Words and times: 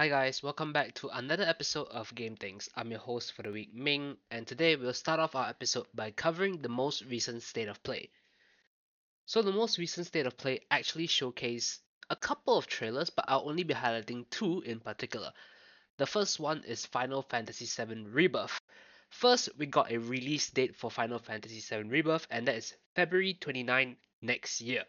Hi 0.00 0.08
guys, 0.08 0.42
welcome 0.42 0.72
back 0.72 0.94
to 0.94 1.10
another 1.10 1.44
episode 1.44 1.88
of 1.88 2.14
Game 2.14 2.34
Things. 2.34 2.70
I'm 2.74 2.90
your 2.90 3.00
host 3.00 3.32
for 3.34 3.42
the 3.42 3.52
week, 3.52 3.74
Ming, 3.74 4.16
and 4.30 4.46
today 4.46 4.74
we'll 4.74 4.94
start 4.94 5.20
off 5.20 5.34
our 5.34 5.50
episode 5.50 5.88
by 5.94 6.10
covering 6.10 6.62
the 6.62 6.70
most 6.70 7.04
recent 7.04 7.42
state 7.42 7.68
of 7.68 7.82
play. 7.82 8.08
So 9.26 9.42
the 9.42 9.52
most 9.52 9.76
recent 9.76 10.06
state 10.06 10.24
of 10.24 10.38
play 10.38 10.60
actually 10.70 11.06
showcased 11.06 11.80
a 12.08 12.16
couple 12.16 12.56
of 12.56 12.66
trailers, 12.66 13.10
but 13.10 13.26
I'll 13.28 13.46
only 13.46 13.62
be 13.62 13.74
highlighting 13.74 14.24
two 14.30 14.62
in 14.62 14.80
particular. 14.80 15.34
The 15.98 16.06
first 16.06 16.40
one 16.40 16.64
is 16.64 16.86
Final 16.86 17.20
Fantasy 17.20 17.66
VII 17.66 18.04
Rebirth. 18.04 18.58
First, 19.10 19.50
we 19.58 19.66
got 19.66 19.92
a 19.92 19.98
release 19.98 20.48
date 20.48 20.76
for 20.76 20.90
Final 20.90 21.18
Fantasy 21.18 21.60
VII 21.60 21.90
Rebirth, 21.90 22.26
and 22.30 22.48
that 22.48 22.54
is 22.54 22.74
February 22.94 23.34
29 23.34 23.98
next 24.22 24.62
year. 24.62 24.84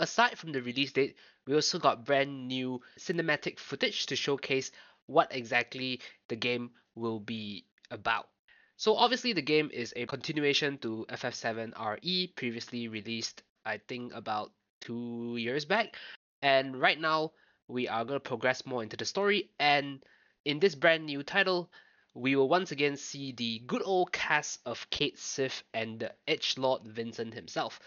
Aside 0.00 0.38
from 0.38 0.52
the 0.52 0.62
release 0.62 0.92
date, 0.92 1.16
we 1.46 1.54
also 1.54 1.78
got 1.78 2.04
brand 2.04 2.48
new 2.48 2.80
cinematic 2.98 3.58
footage 3.58 4.06
to 4.06 4.16
showcase 4.16 4.70
what 5.06 5.34
exactly 5.34 6.00
the 6.28 6.36
game 6.36 6.70
will 6.94 7.20
be 7.20 7.64
about. 7.90 8.28
So 8.76 8.96
obviously 8.96 9.32
the 9.32 9.42
game 9.42 9.70
is 9.72 9.92
a 9.94 10.06
continuation 10.06 10.78
to 10.78 11.06
FF7 11.08 11.72
RE 11.78 12.32
previously 12.34 12.88
released 12.88 13.42
I 13.64 13.78
think 13.78 14.12
about 14.12 14.50
2 14.80 15.36
years 15.38 15.64
back 15.64 15.96
and 16.40 16.80
right 16.80 16.98
now 16.98 17.32
we 17.68 17.86
are 17.86 18.04
going 18.04 18.18
to 18.18 18.28
progress 18.28 18.66
more 18.66 18.82
into 18.82 18.96
the 18.96 19.04
story 19.04 19.50
and 19.60 20.02
in 20.44 20.58
this 20.58 20.74
brand 20.74 21.06
new 21.06 21.22
title 21.22 21.70
we 22.14 22.34
will 22.34 22.48
once 22.48 22.72
again 22.72 22.96
see 22.96 23.32
the 23.32 23.60
good 23.66 23.82
old 23.84 24.10
cast 24.10 24.58
of 24.66 24.90
Cait 24.90 25.18
Sith 25.18 25.62
and 25.72 26.00
the 26.00 26.12
Edge 26.26 26.58
Lord 26.58 26.82
Vincent 26.84 27.32
himself. 27.34 27.78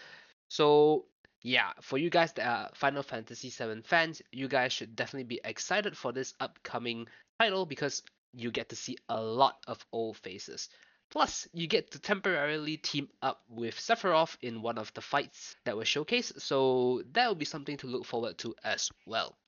So 0.48 1.04
yeah, 1.46 1.70
for 1.80 1.96
you 1.96 2.10
guys 2.10 2.32
that 2.32 2.44
are 2.44 2.70
Final 2.74 3.04
Fantasy 3.04 3.50
VII 3.50 3.82
fans, 3.82 4.20
you 4.32 4.48
guys 4.48 4.72
should 4.72 4.96
definitely 4.96 5.28
be 5.28 5.40
excited 5.44 5.96
for 5.96 6.10
this 6.10 6.34
upcoming 6.40 7.06
title 7.38 7.64
because 7.64 8.02
you 8.34 8.50
get 8.50 8.70
to 8.70 8.74
see 8.74 8.96
a 9.08 9.22
lot 9.22 9.56
of 9.68 9.78
old 9.92 10.16
faces. 10.16 10.68
Plus, 11.08 11.46
you 11.52 11.68
get 11.68 11.92
to 11.92 12.00
temporarily 12.00 12.78
team 12.78 13.08
up 13.22 13.42
with 13.48 13.76
Sephiroth 13.76 14.36
in 14.42 14.60
one 14.60 14.76
of 14.76 14.92
the 14.94 15.00
fights 15.00 15.54
that 15.64 15.76
were 15.76 15.84
showcased, 15.84 16.40
so 16.40 17.04
that 17.12 17.28
will 17.28 17.36
be 17.36 17.44
something 17.44 17.76
to 17.76 17.86
look 17.86 18.04
forward 18.06 18.36
to 18.38 18.52
as 18.64 18.90
well. 19.06 19.38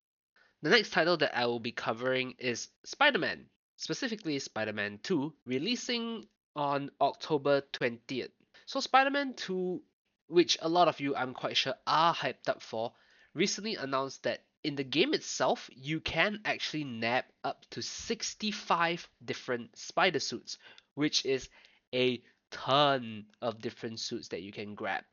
The 0.62 0.70
next 0.70 0.91
title 0.91 1.16
that 1.16 1.36
I 1.36 1.46
will 1.46 1.58
be 1.58 1.72
covering 1.72 2.36
is 2.38 2.69
Spider 2.84 3.19
Man, 3.19 3.46
specifically 3.76 4.38
Spider 4.38 4.72
Man 4.72 5.00
2, 5.02 5.34
releasing 5.46 6.28
on 6.54 6.92
October 7.00 7.62
20th. 7.72 8.30
So, 8.66 8.78
Spider 8.78 9.10
Man 9.10 9.34
2, 9.34 9.82
which 10.28 10.56
a 10.60 10.68
lot 10.68 10.88
of 10.88 11.00
you 11.00 11.16
I'm 11.16 11.34
quite 11.34 11.56
sure 11.56 11.74
are 11.86 12.14
hyped 12.14 12.48
up 12.48 12.62
for, 12.62 12.92
recently 13.34 13.76
announced 13.76 14.22
that 14.22 14.44
in 14.64 14.76
the 14.76 14.84
game 14.84 15.14
itself, 15.14 15.70
you 15.72 16.00
can 16.00 16.40
actually 16.44 16.84
nab 16.84 17.24
up 17.44 17.64
to 17.70 17.82
65 17.82 19.08
different 19.24 19.76
spider 19.78 20.20
suits, 20.20 20.58
which 20.94 21.24
is 21.24 21.48
a 21.94 22.22
ton 22.50 23.26
of 23.40 23.60
different 23.60 24.00
suits 24.00 24.28
that 24.28 24.42
you 24.42 24.52
can 24.52 24.74
grab. 24.74 25.04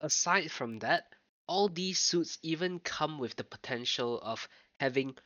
Aside 0.00 0.50
from 0.50 0.78
that, 0.80 1.04
all 1.46 1.68
these 1.68 1.98
suits 1.98 2.38
even 2.42 2.78
come 2.78 3.18
with 3.18 3.36
the 3.36 3.44
potential 3.44 4.20
of 4.22 4.48
having 4.78 5.16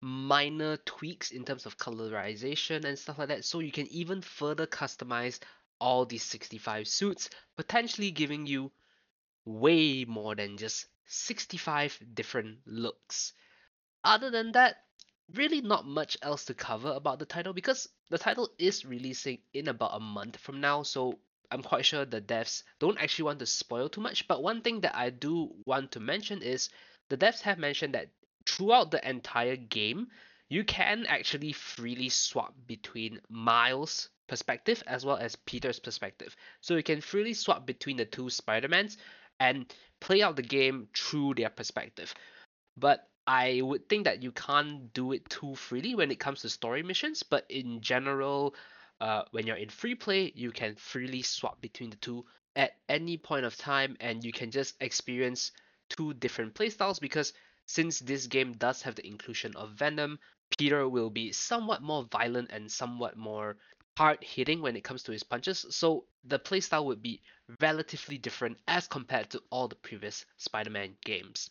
minor 0.00 0.76
tweaks 0.78 1.30
in 1.30 1.44
terms 1.44 1.64
of 1.64 1.78
colorization 1.78 2.84
and 2.84 2.98
stuff 2.98 3.18
like 3.18 3.28
that, 3.28 3.44
so 3.44 3.60
you 3.60 3.72
can 3.72 3.86
even 3.88 4.20
further 4.20 4.66
customize 4.66 5.38
all 5.80 6.04
these 6.04 6.22
65 6.22 6.86
suits, 6.86 7.30
potentially 7.56 8.10
giving 8.10 8.46
you 8.46 8.70
way 9.44 10.04
more 10.04 10.34
than 10.34 10.56
just 10.56 10.86
65 11.06 11.98
different 12.14 12.58
looks. 12.66 13.32
Other 14.04 14.30
than 14.30 14.52
that, 14.52 14.76
really 15.34 15.60
not 15.60 15.86
much 15.86 16.16
else 16.22 16.44
to 16.46 16.54
cover 16.54 16.92
about 16.92 17.18
the 17.18 17.26
title 17.26 17.52
because 17.52 17.88
the 18.10 18.18
title 18.18 18.50
is 18.58 18.84
releasing 18.84 19.38
in 19.54 19.68
about 19.68 19.94
a 19.94 20.00
month 20.00 20.36
from 20.38 20.60
now, 20.60 20.82
so 20.82 21.18
I'm 21.50 21.62
quite 21.62 21.84
sure 21.84 22.04
the 22.04 22.20
devs 22.20 22.62
don't 22.78 22.98
actually 22.98 23.26
want 23.26 23.38
to 23.40 23.46
spoil 23.46 23.88
too 23.88 24.00
much. 24.00 24.26
But 24.26 24.42
one 24.42 24.62
thing 24.62 24.80
that 24.80 24.96
I 24.96 25.10
do 25.10 25.54
want 25.66 25.92
to 25.92 26.00
mention 26.00 26.42
is 26.42 26.70
the 27.08 27.16
devs 27.16 27.40
have 27.42 27.58
mentioned 27.58 27.94
that 27.94 28.08
throughout 28.46 28.90
the 28.90 29.08
entire 29.08 29.56
game, 29.56 30.08
you 30.48 30.64
can 30.64 31.06
actually 31.06 31.52
freely 31.52 32.08
swap 32.08 32.54
between 32.66 33.20
Miles' 33.28 34.08
perspective 34.28 34.82
as 34.86 35.04
well 35.04 35.16
as 35.16 35.36
Peter's 35.36 35.78
perspective. 35.78 36.36
So 36.60 36.76
you 36.76 36.82
can 36.82 37.00
freely 37.00 37.34
swap 37.34 37.66
between 37.66 37.96
the 37.96 38.04
two 38.04 38.30
Spider-Mans 38.30 38.96
and 39.42 39.66
play 40.00 40.22
out 40.22 40.36
the 40.36 40.42
game 40.42 40.86
through 40.96 41.34
their 41.34 41.50
perspective. 41.50 42.14
But 42.76 43.08
I 43.26 43.60
would 43.62 43.88
think 43.88 44.04
that 44.04 44.22
you 44.22 44.30
can't 44.30 44.92
do 44.94 45.10
it 45.12 45.28
too 45.28 45.56
freely 45.56 45.96
when 45.96 46.12
it 46.12 46.20
comes 46.20 46.42
to 46.42 46.48
story 46.48 46.82
missions, 46.84 47.24
but 47.24 47.44
in 47.50 47.80
general, 47.80 48.54
uh, 49.00 49.22
when 49.32 49.46
you're 49.46 49.56
in 49.56 49.68
free 49.68 49.96
play, 49.96 50.32
you 50.36 50.52
can 50.52 50.76
freely 50.76 51.22
swap 51.22 51.60
between 51.60 51.90
the 51.90 51.96
two 51.96 52.24
at 52.54 52.72
any 52.88 53.16
point 53.16 53.44
of 53.44 53.56
time 53.56 53.96
and 53.98 54.24
you 54.24 54.32
can 54.32 54.50
just 54.50 54.76
experience 54.80 55.50
two 55.88 56.14
different 56.14 56.54
playstyles 56.54 57.00
because 57.00 57.32
since 57.66 57.98
this 57.98 58.26
game 58.28 58.52
does 58.52 58.82
have 58.82 58.94
the 58.94 59.06
inclusion 59.06 59.56
of 59.56 59.70
Venom, 59.70 60.18
Peter 60.56 60.88
will 60.88 61.10
be 61.10 61.32
somewhat 61.32 61.82
more 61.82 62.04
violent 62.12 62.50
and 62.52 62.70
somewhat 62.70 63.16
more 63.16 63.56
hard 63.96 64.22
hitting 64.22 64.62
when 64.62 64.76
it 64.76 64.84
comes 64.84 65.02
to 65.02 65.12
his 65.12 65.22
punches, 65.24 65.66
so 65.70 66.04
the 66.24 66.38
playstyle 66.38 66.84
would 66.84 67.02
be 67.02 67.20
relatively 67.60 68.18
different 68.18 68.58
as 68.68 68.86
compared 68.86 69.30
to 69.30 69.42
all 69.50 69.68
the 69.68 69.74
previous 69.74 70.24
Spider 70.36 70.70
Man 70.70 70.94
games. 71.04 71.50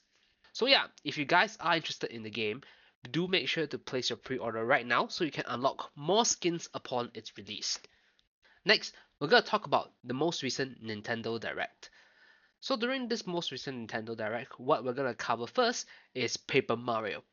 So 0.54 0.66
yeah, 0.66 0.88
if 1.04 1.18
you 1.18 1.26
guys 1.26 1.58
are 1.60 1.76
interested 1.76 2.12
in 2.12 2.24
the 2.24 2.30
game, 2.30 2.62
do 3.10 3.28
make 3.28 3.48
sure 3.48 3.66
to 3.66 3.78
place 3.78 4.10
your 4.10 4.18
pre-order 4.18 4.66
right 4.66 4.86
now 4.86 5.08
so 5.08 5.24
you 5.24 5.32
can 5.32 5.46
unlock 5.48 5.92
more 5.96 6.26
skins 6.26 6.70
upon 6.74 7.10
its 7.14 7.38
release. 7.38 7.80
Next, 8.66 8.94
we're 9.20 9.28
going 9.28 9.44
to 9.44 9.50
talk 9.50 9.66
about 9.66 9.92
the 10.04 10.14
most 10.14 10.44
recent 10.44 10.84
Nintendo 10.84 11.40
Direct. 11.40 11.90
So 12.60 12.76
during 12.76 13.08
this 13.08 13.26
most 13.26 13.52
recent 13.52 13.90
Nintendo 13.90 14.16
Direct, 14.16 14.60
what 14.60 14.84
we're 14.84 14.94
going 14.94 15.08
to 15.12 15.16
cover 15.16 15.48
first 15.48 15.88
is 16.14 16.38
Paper 16.38 16.76
Mario. 16.76 17.24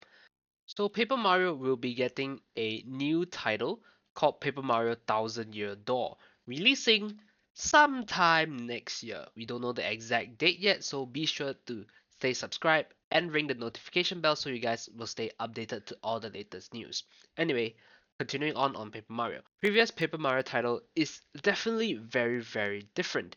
So 0.64 0.88
Paper 0.88 1.16
Mario 1.16 1.54
will 1.54 1.76
be 1.76 1.94
getting 1.94 2.40
a 2.56 2.82
new 2.86 3.26
title 3.26 3.80
called 4.14 4.40
Paper 4.40 4.62
Mario 4.62 4.94
Thousand 5.06 5.54
Year 5.54 5.74
Door, 5.76 6.16
releasing 6.46 7.20
sometime 7.58 8.66
next 8.68 9.02
year. 9.02 9.26
We 9.34 9.44
don't 9.44 9.60
know 9.60 9.72
the 9.72 9.90
exact 9.90 10.38
date 10.38 10.60
yet, 10.60 10.84
so 10.84 11.04
be 11.04 11.26
sure 11.26 11.54
to 11.66 11.84
stay 12.10 12.32
subscribed 12.32 12.94
and 13.10 13.32
ring 13.32 13.48
the 13.48 13.54
notification 13.54 14.20
bell 14.20 14.36
so 14.36 14.48
you 14.48 14.60
guys 14.60 14.88
will 14.96 15.08
stay 15.08 15.32
updated 15.40 15.86
to 15.86 15.98
all 16.02 16.20
the 16.20 16.30
latest 16.30 16.72
news. 16.72 17.02
Anyway, 17.36 17.74
continuing 18.18 18.54
on 18.54 18.76
on 18.76 18.92
Paper 18.92 19.12
Mario. 19.12 19.42
Previous 19.60 19.90
Paper 19.90 20.18
Mario 20.18 20.42
title 20.42 20.82
is 20.94 21.20
definitely 21.42 21.94
very 21.94 22.40
very 22.40 22.88
different 22.94 23.34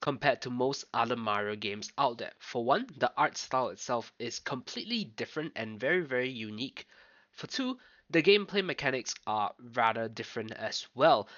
compared 0.00 0.40
to 0.42 0.50
most 0.50 0.84
other 0.94 1.16
Mario 1.16 1.56
games 1.56 1.90
out 1.98 2.18
there. 2.18 2.32
For 2.38 2.64
one, 2.64 2.86
the 2.96 3.12
art 3.16 3.36
style 3.36 3.70
itself 3.70 4.12
is 4.20 4.38
completely 4.38 5.04
different 5.04 5.52
and 5.56 5.80
very 5.80 6.02
very 6.02 6.30
unique. 6.30 6.86
For 7.32 7.48
two, 7.48 7.78
the 8.08 8.22
gameplay 8.22 8.64
mechanics 8.64 9.14
are 9.26 9.52
rather 9.74 10.08
different 10.08 10.52
as 10.52 10.86
well. 10.94 11.28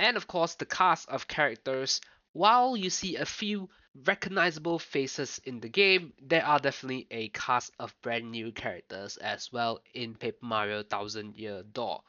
And 0.00 0.16
of 0.16 0.26
course, 0.26 0.54
the 0.54 0.66
cast 0.66 1.08
of 1.08 1.26
characters, 1.28 2.00
while 2.32 2.76
you 2.76 2.88
see 2.88 3.16
a 3.16 3.26
few 3.26 3.68
recognizable 4.04 4.78
faces 4.78 5.40
in 5.44 5.60
the 5.60 5.68
game, 5.68 6.12
there 6.22 6.44
are 6.44 6.60
definitely 6.60 7.08
a 7.10 7.30
cast 7.30 7.72
of 7.80 8.00
brand 8.00 8.30
new 8.30 8.52
characters 8.52 9.16
as 9.16 9.52
well 9.52 9.80
in 9.94 10.14
Paper 10.14 10.46
Mario 10.46 10.82
Thousand 10.84 11.36
Year 11.36 11.64
Door. 11.64 12.02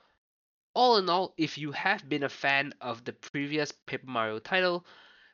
All 0.76 0.98
in 0.98 1.10
all, 1.10 1.34
if 1.36 1.58
you 1.58 1.72
have 1.72 2.08
been 2.08 2.24
a 2.24 2.30
fan 2.30 2.74
of 2.80 3.04
the 3.06 3.14
previous 3.14 3.72
Paper 3.72 4.06
Mario 4.06 4.38
title, 4.38 4.86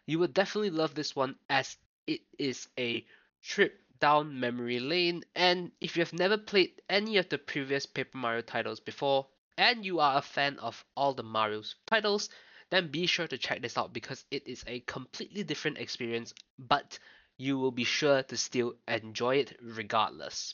you 0.06 0.20
would 0.20 0.34
definitely 0.34 0.70
love 0.70 0.96
this 0.96 1.14
one 1.14 1.36
as 1.50 1.78
it 2.08 2.22
is 2.40 2.70
a 2.80 3.06
trip 3.44 3.82
down 4.00 4.40
memory 4.40 4.80
lane. 4.80 5.24
And 5.36 5.72
if 5.82 5.98
you 5.98 6.02
have 6.02 6.14
never 6.14 6.38
played 6.38 6.82
any 6.90 7.18
of 7.18 7.28
the 7.28 7.38
previous 7.38 7.86
Paper 7.86 8.18
Mario 8.18 8.42
titles 8.42 8.80
before, 8.80 9.28
and 9.58 9.86
you 9.86 10.00
are 10.00 10.18
a 10.18 10.22
fan 10.22 10.58
of 10.60 10.86
all 10.96 11.14
the 11.14 11.24
Mario's 11.24 11.76
titles, 11.86 12.30
then 12.72 12.90
be 12.90 13.06
sure 13.06 13.28
to 13.28 13.38
check 13.38 13.62
this 13.62 13.78
out 13.78 13.94
because 13.94 14.26
it 14.32 14.48
is 14.48 14.64
a 14.68 14.80
completely 14.82 15.44
different 15.44 15.78
experience, 15.78 16.34
but 16.58 17.00
you 17.38 17.58
will 17.58 17.72
be 17.72 17.84
sure 17.84 18.24
to 18.24 18.38
still 18.38 18.76
enjoy 18.88 19.36
it 19.38 19.58
regardless. 19.62 20.54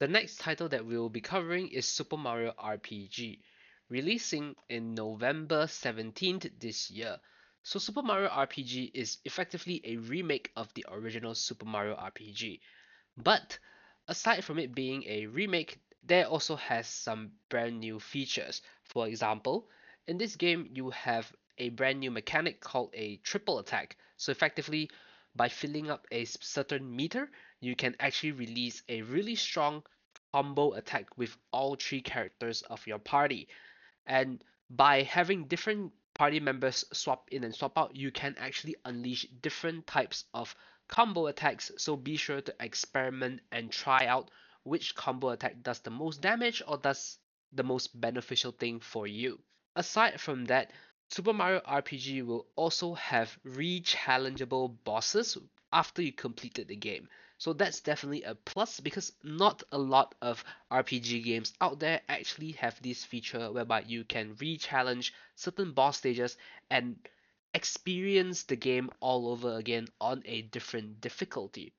The 0.00 0.08
next 0.08 0.40
title 0.40 0.68
that 0.70 0.86
we 0.86 0.96
will 0.96 1.10
be 1.10 1.20
covering 1.20 1.68
is 1.68 1.86
Super 1.86 2.16
Mario 2.16 2.52
RPG, 2.52 3.40
releasing 3.90 4.56
in 4.68 4.94
November 4.94 5.66
17th 5.66 6.58
this 6.58 6.90
year. 6.90 7.18
So 7.62 7.78
Super 7.78 8.02
Mario 8.02 8.30
RPG 8.30 8.92
is 8.94 9.18
effectively 9.26 9.82
a 9.84 9.98
remake 9.98 10.50
of 10.56 10.72
the 10.72 10.86
original 10.88 11.34
Super 11.34 11.66
Mario 11.66 11.96
RPG. 11.96 12.60
But 13.18 13.58
aside 14.08 14.42
from 14.42 14.58
it 14.58 14.74
being 14.74 15.04
a 15.04 15.26
remake, 15.26 15.78
there 16.02 16.24
also 16.24 16.56
has 16.56 16.86
some 16.86 17.32
brand 17.50 17.78
new 17.78 18.00
features. 18.00 18.62
For 18.84 19.06
example, 19.06 19.68
in 20.06 20.18
this 20.18 20.36
game 20.36 20.68
you 20.72 20.90
have 20.90 21.32
a 21.58 21.68
brand 21.70 22.00
new 22.00 22.10
mechanic 22.10 22.60
called 22.60 22.90
a 22.94 23.16
triple 23.18 23.58
attack. 23.58 23.96
So 24.16 24.32
effectively, 24.32 24.90
by 25.36 25.48
filling 25.48 25.90
up 25.90 26.06
a 26.10 26.24
certain 26.24 26.96
meter, 26.96 27.30
you 27.60 27.76
can 27.76 27.94
actually 28.00 28.32
release 28.32 28.82
a 28.88 29.02
really 29.02 29.34
strong 29.34 29.82
combo 30.32 30.72
attack 30.72 31.16
with 31.16 31.36
all 31.52 31.76
three 31.76 32.00
characters 32.00 32.62
of 32.62 32.86
your 32.86 32.98
party. 32.98 33.48
And 34.06 34.42
by 34.70 35.02
having 35.02 35.44
different 35.44 35.92
party 36.14 36.40
members 36.40 36.84
swap 36.92 37.28
in 37.30 37.44
and 37.44 37.54
swap 37.54 37.76
out, 37.76 37.94
you 37.94 38.10
can 38.10 38.34
actually 38.38 38.76
unleash 38.84 39.26
different 39.42 39.86
types 39.86 40.24
of 40.34 40.54
combo 40.88 41.26
attacks. 41.26 41.70
So 41.76 41.96
be 41.96 42.16
sure 42.16 42.40
to 42.40 42.54
experiment 42.58 43.40
and 43.52 43.70
try 43.70 44.06
out 44.06 44.30
which 44.64 44.94
combo 44.94 45.30
attack 45.30 45.62
does 45.62 45.80
the 45.80 45.90
most 45.90 46.20
damage 46.20 46.62
or 46.66 46.78
does 46.78 47.18
the 47.52 47.62
most 47.62 48.00
beneficial 48.00 48.52
thing 48.52 48.80
for 48.80 49.06
you. 49.06 49.40
Aside 49.76 50.20
from 50.20 50.46
that, 50.46 50.72
Super 51.10 51.32
Mario 51.32 51.60
RPG 51.60 52.22
will 52.22 52.46
also 52.56 52.94
have 52.94 53.38
re-challengeable 53.44 54.76
bosses 54.84 55.38
after 55.72 56.02
you 56.02 56.12
completed 56.12 56.68
the 56.68 56.76
game. 56.76 57.08
So 57.38 57.52
that's 57.52 57.80
definitely 57.80 58.22
a 58.24 58.34
plus 58.34 58.80
because 58.80 59.12
not 59.22 59.62
a 59.72 59.78
lot 59.78 60.14
of 60.20 60.44
RPG 60.70 61.22
games 61.22 61.54
out 61.60 61.80
there 61.80 62.00
actually 62.08 62.52
have 62.52 62.80
this 62.82 63.04
feature 63.04 63.50
whereby 63.50 63.82
you 63.86 64.04
can 64.04 64.36
re-challenge 64.40 65.14
certain 65.36 65.72
boss 65.72 65.98
stages 65.98 66.36
and 66.70 66.96
experience 67.54 68.42
the 68.44 68.56
game 68.56 68.90
all 69.00 69.28
over 69.28 69.56
again 69.56 69.88
on 70.00 70.22
a 70.26 70.42
different 70.42 71.00
difficulty. 71.00 71.72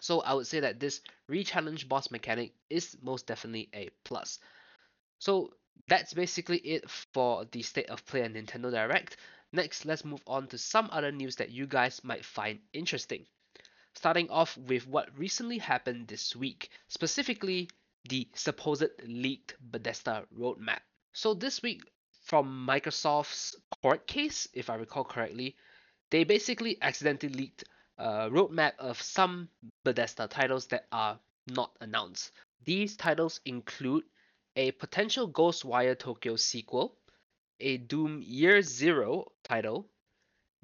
So 0.00 0.20
I 0.20 0.34
would 0.34 0.46
say 0.46 0.60
that 0.60 0.80
this 0.80 1.00
re-challenge 1.28 1.88
boss 1.88 2.10
mechanic 2.10 2.52
is 2.68 2.96
most 3.02 3.26
definitely 3.26 3.68
a 3.72 3.88
plus. 4.04 4.38
So 5.18 5.54
that's 5.88 6.14
basically 6.14 6.58
it 6.58 6.90
for 6.90 7.44
the 7.52 7.62
state 7.62 7.90
of 7.90 8.04
play 8.06 8.22
and 8.22 8.34
Nintendo 8.34 8.70
Direct. 8.70 9.16
Next, 9.52 9.84
let's 9.84 10.04
move 10.04 10.22
on 10.26 10.48
to 10.48 10.58
some 10.58 10.88
other 10.92 11.12
news 11.12 11.36
that 11.36 11.50
you 11.50 11.66
guys 11.66 12.02
might 12.04 12.24
find 12.24 12.58
interesting 12.72 13.26
starting 13.96 14.28
off 14.28 14.56
with 14.58 14.86
what 14.86 15.08
recently 15.16 15.58
happened 15.58 16.06
this 16.06 16.36
week, 16.36 16.68
specifically 16.88 17.68
the 18.08 18.28
supposed 18.34 18.90
leaked 19.06 19.56
Bethesda 19.60 20.24
roadmap. 20.38 20.80
So 21.12 21.32
this 21.34 21.62
week, 21.62 21.82
from 22.24 22.66
Microsoft's 22.68 23.56
court 23.82 24.06
case, 24.06 24.46
if 24.52 24.68
I 24.68 24.74
recall 24.74 25.04
correctly, 25.04 25.56
they 26.10 26.24
basically 26.24 26.76
accidentally 26.82 27.32
leaked 27.32 27.64
a 27.98 28.28
roadmap 28.30 28.72
of 28.78 29.00
some 29.00 29.48
Bethesda 29.84 30.28
titles 30.28 30.66
that 30.66 30.86
are 30.92 31.18
not 31.48 31.70
announced. 31.80 32.32
These 32.64 32.96
titles 32.96 33.40
include 33.46 34.04
a 34.56 34.70
potential 34.72 35.30
Ghostwire 35.30 35.98
Tokyo 35.98 36.36
sequel, 36.36 36.96
a 37.60 37.76
Doom 37.76 38.22
Year 38.24 38.62
Zero 38.62 39.32
title, 39.44 39.88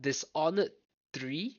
Dishonored 0.00 0.72
3, 1.12 1.56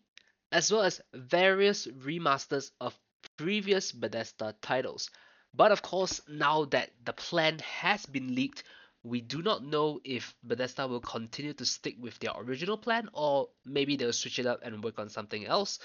as 0.51 0.71
well 0.71 0.81
as 0.81 0.99
various 1.13 1.87
remasters 1.87 2.71
of 2.81 2.99
previous 3.37 3.91
Bethesda 3.91 4.55
titles. 4.61 5.09
But 5.53 5.71
of 5.71 5.83
course, 5.83 6.21
now 6.27 6.65
that 6.65 6.91
the 7.05 7.13
plan 7.13 7.59
has 7.59 8.05
been 8.07 8.33
leaked, 8.33 8.63
we 9.03 9.21
do 9.21 9.41
not 9.41 9.63
know 9.63 9.99
if 10.03 10.33
Bethesda 10.43 10.87
will 10.87 11.01
continue 11.01 11.53
to 11.53 11.65
stick 11.65 11.95
with 11.99 12.17
their 12.19 12.31
original 12.35 12.77
plan 12.77 13.09
or 13.13 13.49
maybe 13.65 13.95
they'll 13.95 14.13
switch 14.13 14.39
it 14.39 14.45
up 14.45 14.61
and 14.63 14.83
work 14.83 14.97
on 14.97 15.09
something 15.09 15.45
else. 15.45 15.77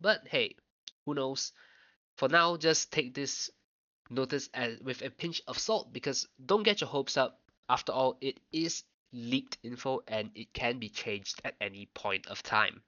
But 0.00 0.26
hey, 0.28 0.56
who 1.06 1.14
knows? 1.14 1.52
For 2.16 2.28
now, 2.28 2.56
just 2.56 2.92
take 2.92 3.14
this 3.14 3.50
notice 4.10 4.48
as, 4.54 4.78
with 4.80 5.02
a 5.02 5.10
pinch 5.10 5.42
of 5.46 5.58
salt 5.58 5.92
because 5.92 6.26
don't 6.44 6.62
get 6.62 6.80
your 6.80 6.88
hopes 6.88 7.16
up. 7.16 7.40
After 7.68 7.92
all, 7.92 8.16
it 8.20 8.40
is 8.52 8.84
leaked 9.12 9.58
info 9.62 10.02
and 10.08 10.30
it 10.34 10.52
can 10.52 10.78
be 10.78 10.88
changed 10.88 11.40
at 11.44 11.54
any 11.60 11.86
point 11.94 12.26
of 12.26 12.42
time. 12.42 12.82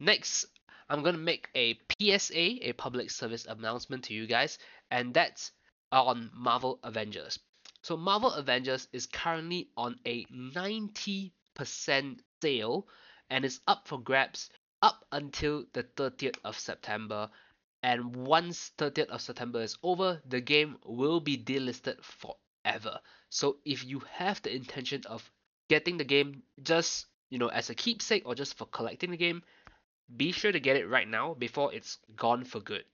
Next, 0.00 0.46
I'm 0.88 1.02
going 1.02 1.14
to 1.14 1.20
make 1.20 1.48
a 1.54 1.78
PSA, 1.98 2.68
a 2.68 2.72
public 2.72 3.10
service 3.10 3.46
announcement 3.46 4.04
to 4.04 4.14
you 4.14 4.26
guys, 4.26 4.58
and 4.90 5.14
that's 5.14 5.52
on 5.90 6.30
Marvel 6.34 6.80
Avengers. 6.82 7.38
So 7.82 7.96
Marvel 7.96 8.32
Avengers 8.32 8.88
is 8.92 9.06
currently 9.06 9.68
on 9.76 9.98
a 10.06 10.24
90% 10.26 11.30
sale 12.42 12.86
and 13.30 13.44
is 13.44 13.60
up 13.66 13.88
for 13.88 13.98
grabs 13.98 14.50
up 14.82 15.04
until 15.12 15.64
the 15.72 15.84
30th 15.84 16.38
of 16.44 16.58
September. 16.58 17.30
And 17.82 18.14
once 18.14 18.70
30th 18.78 19.08
of 19.08 19.20
September 19.20 19.60
is 19.60 19.76
over, 19.82 20.22
the 20.28 20.40
game 20.40 20.76
will 20.84 21.20
be 21.20 21.36
delisted 21.36 21.96
forever. 22.02 23.00
So 23.28 23.58
if 23.64 23.84
you 23.84 24.00
have 24.12 24.40
the 24.42 24.54
intention 24.54 25.02
of 25.06 25.28
getting 25.68 25.96
the 25.96 26.04
game 26.04 26.42
just, 26.62 27.06
you 27.30 27.38
know, 27.38 27.48
as 27.48 27.70
a 27.70 27.74
keepsake 27.74 28.22
or 28.24 28.34
just 28.34 28.56
for 28.56 28.66
collecting 28.66 29.10
the 29.10 29.16
game, 29.16 29.42
be 30.16 30.30
sure 30.32 30.52
to 30.52 30.60
get 30.60 30.76
it 30.76 30.88
right 30.88 31.08
now 31.08 31.34
before 31.34 31.72
it's 31.74 31.98
gone 32.14 32.44
for 32.44 32.60
good. 32.60 32.84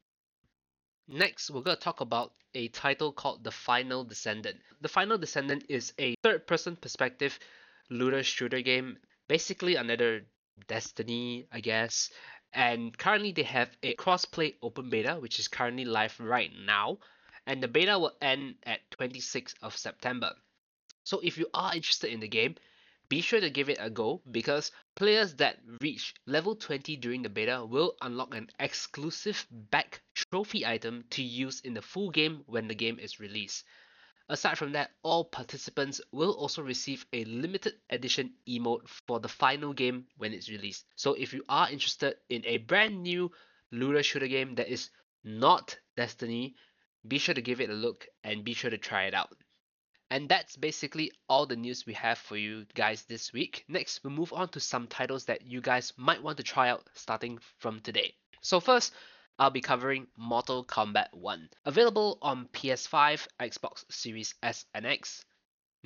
Next, 1.07 1.51
we're 1.51 1.63
going 1.63 1.77
to 1.77 1.83
talk 1.83 2.01
about 2.01 2.33
a 2.55 2.69
title 2.69 3.13
called 3.13 3.45
The 3.45 3.51
Final 3.51 4.05
Descendant. 4.05 4.57
The 4.81 4.89
Final 4.89 5.19
Descendant 5.19 5.65
is 5.69 5.93
a 5.99 6.15
third 6.23 6.47
person 6.47 6.77
perspective 6.77 7.39
looter 7.91 8.23
shooter 8.23 8.61
game, 8.63 8.99
basically 9.27 9.77
another 9.77 10.23
Destiny, 10.67 11.47
I 11.53 11.61
guess. 11.61 12.11
And 12.53 12.97
currently, 12.97 13.33
they 13.33 13.43
have 13.45 13.77
a 13.83 13.95
cross-play 13.95 14.57
open 14.63 14.91
beta, 14.91 15.15
which 15.21 15.39
is 15.39 15.49
currently 15.49 15.85
live 15.85 16.19
right 16.19 16.53
now. 16.65 16.99
And 17.47 17.63
the 17.63 17.69
beta 17.69 17.99
will 17.99 18.17
end 18.21 18.57
at 18.65 18.91
26th 18.91 19.55
of 19.63 19.77
September. 19.77 20.35
So 21.05 21.21
if 21.21 21.39
you 21.39 21.47
are 21.55 21.75
interested 21.75 22.13
in 22.13 22.21
the 22.21 22.29
game, 22.29 22.57
be 23.09 23.23
sure 23.23 23.41
to 23.41 23.49
give 23.49 23.71
it 23.71 23.79
a 23.81 23.89
go 23.89 24.21
because 24.31 24.71
players 24.95 25.35
that 25.37 25.59
reach 25.81 26.15
level 26.27 26.55
20 26.55 26.97
during 26.97 27.23
the 27.23 27.31
beta 27.31 27.65
will 27.65 27.97
unlock 28.03 28.35
an 28.35 28.51
exclusive 28.61 29.47
back 29.51 30.03
trophy 30.15 30.67
item 30.67 31.05
to 31.11 31.23
use 31.23 31.61
in 31.61 31.73
the 31.73 31.81
full 31.81 32.11
game 32.11 32.43
when 32.47 32.69
the 32.69 32.75
game 32.75 32.99
is 32.99 33.19
released. 33.19 33.65
Aside 34.31 34.59
from 34.59 34.73
that, 34.73 34.91
all 35.03 35.25
participants 35.25 36.03
will 36.13 36.33
also 36.33 36.63
receive 36.63 37.07
a 37.15 37.25
limited 37.25 37.75
edition 37.89 38.35
emote 38.47 38.87
for 39.07 39.21
the 39.21 39.29
final 39.29 39.73
game 39.73 40.07
when 40.19 40.35
it's 40.35 40.51
released. 40.51 40.85
So 40.97 41.15
if 41.15 41.33
you 41.33 41.43
are 41.49 41.71
interested 41.71 42.17
in 42.29 42.45
a 42.45 42.59
brand 42.59 43.03
new 43.03 43.31
looter 43.73 44.03
shooter 44.03 44.27
game 44.27 44.55
that 44.57 44.69
is 44.69 44.91
not 45.25 45.79
Destiny, 45.97 46.55
be 47.07 47.19
sure 47.19 47.35
to 47.35 47.41
give 47.41 47.61
it 47.61 47.71
a 47.71 47.75
look 47.75 48.07
and 48.23 48.45
be 48.45 48.53
sure 48.53 48.71
to 48.71 48.79
try 48.79 49.05
it 49.05 49.15
out. 49.15 49.35
And 50.11 50.29
that's 50.29 50.57
basically 50.57 51.13
all 51.29 51.47
the 51.47 51.57
news 51.57 51.87
we 51.87 51.95
have 51.95 52.19
for 52.19 52.37
you 52.37 52.67
guys 52.75 53.05
this 53.05 53.33
week. 53.33 53.65
Next, 53.69 54.05
we'll 54.05 54.13
move 54.13 54.33
on 54.33 54.49
to 54.51 54.61
some 54.61 54.87
titles 54.87 55.25
that 55.27 55.47
you 55.47 55.61
guys 55.61 55.93
might 55.97 56.23
want 56.23 56.37
to 56.37 56.43
try 56.43 56.69
out 56.69 56.89
starting 56.95 57.39
from 57.59 57.81
today. 57.81 58.15
So 58.41 58.61
first, 58.61 58.95
I'll 59.39 59.51
be 59.51 59.61
covering 59.61 60.09
Mortal 60.17 60.65
Kombat 60.65 61.09
1. 61.13 61.49
Available 61.65 62.19
on 62.23 62.49
PS5, 62.53 63.27
Xbox 63.41 63.85
Series 63.91 64.35
S 64.43 64.65
and 64.75 64.85
X, 64.85 65.25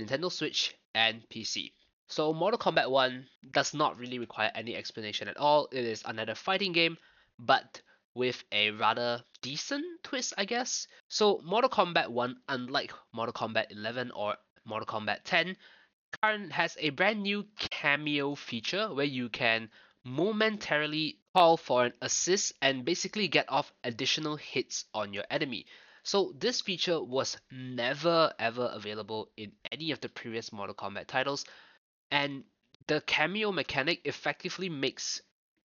Nintendo 0.00 0.32
Switch, 0.32 0.74
and 0.94 1.22
PC. 1.28 1.72
So 2.08 2.32
Mortal 2.32 2.58
Kombat 2.58 2.90
1 2.90 3.26
does 3.50 3.74
not 3.74 3.98
really 3.98 4.18
require 4.18 4.50
any 4.54 4.74
explanation 4.74 5.28
at 5.28 5.36
all. 5.36 5.68
It 5.70 5.84
is 5.84 6.02
another 6.06 6.34
fighting 6.34 6.72
game, 6.72 6.96
but 7.38 7.82
with 8.14 8.42
a 8.52 8.70
rather 8.70 9.22
decent 9.42 9.84
twist, 10.02 10.32
I 10.38 10.46
guess. 10.46 10.86
So 11.08 11.40
Mortal 11.44 11.70
Kombat 11.70 12.08
1, 12.08 12.36
unlike 12.48 12.92
Mortal 13.12 13.32
Kombat 13.34 13.66
11 13.70 14.12
or 14.12 14.36
Mortal 14.64 14.86
Kombat 14.86 15.18
10, 15.24 15.56
current 16.22 16.52
has 16.52 16.76
a 16.80 16.90
brand 16.90 17.22
new 17.22 17.44
cameo 17.58 18.34
feature 18.34 18.92
where 18.94 19.06
you 19.06 19.28
can 19.28 19.68
momentarily 20.04 21.18
call 21.34 21.56
for 21.56 21.84
an 21.86 21.92
assist 22.02 22.52
and 22.60 22.84
basically 22.84 23.28
get 23.28 23.46
off 23.48 23.72
additional 23.84 24.36
hits 24.36 24.84
on 24.94 25.12
your 25.12 25.24
enemy. 25.30 25.66
So 26.02 26.34
this 26.36 26.60
feature 26.60 27.00
was 27.02 27.36
never 27.50 28.32
ever 28.38 28.70
available 28.72 29.30
in 29.36 29.52
any 29.70 29.92
of 29.92 30.00
the 30.00 30.08
previous 30.08 30.52
Mortal 30.52 30.74
Kombat 30.74 31.06
titles 31.06 31.44
and 32.10 32.44
the 32.88 33.00
cameo 33.02 33.52
mechanic 33.52 34.00
effectively 34.04 34.68
makes 34.68 35.22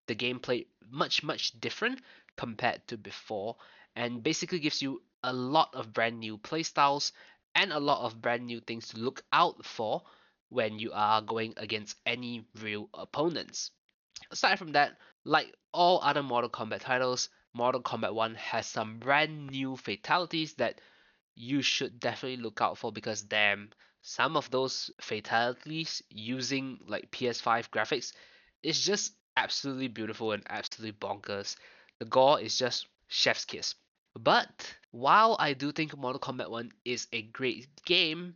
the 0.07 0.15
gameplay 0.15 0.67
much 0.89 1.23
much 1.23 1.59
different 1.59 2.01
compared 2.37 2.87
to 2.87 2.97
before 2.97 3.57
and 3.95 4.23
basically 4.23 4.59
gives 4.59 4.81
you 4.81 5.01
a 5.23 5.33
lot 5.33 5.73
of 5.73 5.91
brand 5.93 6.19
new 6.19 6.37
playstyles 6.37 7.11
and 7.55 7.73
a 7.73 7.79
lot 7.79 8.05
of 8.05 8.21
brand 8.21 8.45
new 8.45 8.59
things 8.61 8.89
to 8.89 8.99
look 8.99 9.23
out 9.33 9.65
for 9.65 10.03
when 10.49 10.77
you 10.79 10.91
are 10.93 11.21
going 11.21 11.53
against 11.57 11.97
any 12.05 12.45
real 12.61 12.87
opponents. 12.93 13.71
Aside 14.31 14.59
from 14.59 14.73
that, 14.73 14.97
like 15.23 15.53
all 15.73 15.99
other 16.03 16.23
Mortal 16.23 16.49
Kombat 16.49 16.81
titles, 16.81 17.29
Mortal 17.53 17.81
Kombat 17.81 18.13
1 18.13 18.35
has 18.35 18.67
some 18.67 18.99
brand 18.99 19.47
new 19.47 19.75
fatalities 19.75 20.53
that 20.55 20.81
you 21.35 21.61
should 21.61 21.99
definitely 21.99 22.41
look 22.41 22.61
out 22.61 22.77
for 22.77 22.91
because 22.91 23.21
damn, 23.21 23.69
some 24.01 24.37
of 24.37 24.49
those 24.51 24.91
fatalities 25.01 26.01
using 26.09 26.79
like 26.87 27.11
PS5 27.11 27.69
graphics 27.69 28.13
is 28.63 28.83
just 28.83 29.13
absolutely 29.35 29.87
beautiful 29.87 30.31
and 30.31 30.43
absolutely 30.49 30.97
bonkers. 30.97 31.55
The 31.99 32.05
gore 32.05 32.39
is 32.39 32.57
just 32.57 32.87
chef's 33.07 33.45
kiss. 33.45 33.75
But 34.19 34.75
while 34.91 35.35
I 35.39 35.53
do 35.53 35.71
think 35.71 35.95
Mortal 35.95 36.19
Kombat 36.19 36.49
1 36.49 36.71
is 36.85 37.07
a 37.13 37.21
great 37.21 37.67
game 37.85 38.35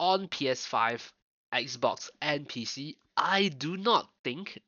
on 0.00 0.28
PS5, 0.28 1.12
Xbox, 1.52 2.10
and 2.22 2.48
PC, 2.48 2.96
I 3.16 3.48
do 3.48 3.76
not 3.76 4.08
think 4.24 4.60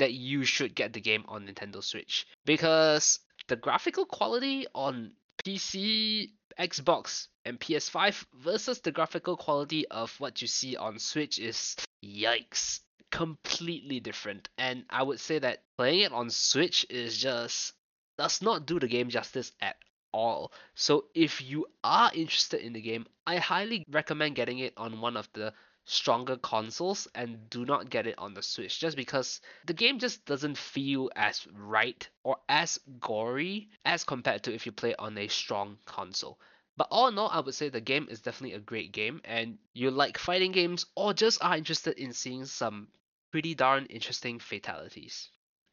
that 0.00 0.12
you 0.14 0.44
should 0.44 0.74
get 0.74 0.92
the 0.92 1.00
game 1.00 1.24
on 1.28 1.46
Nintendo 1.46 1.82
Switch 1.84 2.26
because 2.46 3.20
the 3.48 3.56
graphical 3.56 4.06
quality 4.06 4.66
on 4.74 5.12
PC, 5.44 6.30
Xbox 6.58 7.28
and 7.44 7.60
PS5 7.60 8.24
versus 8.42 8.80
the 8.80 8.92
graphical 8.92 9.36
quality 9.36 9.86
of 9.88 10.18
what 10.18 10.40
you 10.40 10.48
see 10.48 10.76
on 10.76 10.98
Switch 10.98 11.38
is 11.38 11.76
yikes, 12.04 12.80
completely 13.10 14.00
different. 14.00 14.48
And 14.56 14.84
I 14.88 15.02
would 15.02 15.20
say 15.20 15.38
that 15.38 15.62
playing 15.76 16.00
it 16.00 16.12
on 16.12 16.30
Switch 16.30 16.86
is 16.88 17.16
just 17.16 17.74
does 18.16 18.42
not 18.42 18.66
do 18.66 18.80
the 18.80 18.88
game 18.88 19.10
justice 19.10 19.52
at 19.60 19.76
all. 20.12 20.52
So 20.74 21.06
if 21.14 21.42
you 21.42 21.66
are 21.84 22.10
interested 22.14 22.60
in 22.60 22.72
the 22.72 22.80
game, 22.80 23.06
I 23.26 23.36
highly 23.36 23.84
recommend 23.90 24.36
getting 24.36 24.58
it 24.60 24.72
on 24.76 25.00
one 25.00 25.16
of 25.16 25.28
the 25.34 25.52
stronger 25.90 26.36
consoles 26.36 27.08
and 27.16 27.50
do 27.50 27.64
not 27.64 27.90
get 27.90 28.06
it 28.06 28.14
on 28.16 28.32
the 28.32 28.42
Switch 28.42 28.78
just 28.78 28.96
because 28.96 29.40
the 29.66 29.74
game 29.74 29.98
just 29.98 30.24
doesn't 30.24 30.56
feel 30.56 31.10
as 31.16 31.44
right 31.52 32.08
or 32.22 32.36
as 32.48 32.78
gory 33.00 33.68
as 33.84 34.04
compared 34.04 34.44
to 34.44 34.54
if 34.54 34.66
you 34.66 34.72
play 34.72 34.94
on 34.94 35.18
a 35.18 35.26
strong 35.26 35.76
console. 35.86 36.38
But 36.76 36.86
all 36.92 37.08
in 37.08 37.18
all, 37.18 37.28
I 37.28 37.40
would 37.40 37.56
say 37.56 37.68
the 37.68 37.80
game 37.80 38.06
is 38.08 38.20
definitely 38.20 38.54
a 38.54 38.60
great 38.60 38.92
game, 38.92 39.20
and 39.24 39.58
you 39.74 39.90
like 39.90 40.16
fighting 40.16 40.52
games 40.52 40.86
or 40.94 41.12
just 41.12 41.42
are 41.42 41.56
interested 41.56 41.98
in 41.98 42.12
seeing 42.12 42.44
some 42.44 42.86
pretty 43.32 43.56
darn 43.56 43.86
interesting 43.86 44.38
fatalities. 44.38 45.28